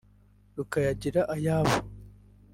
rukayagira 0.55 1.21
ayabo 1.35 1.75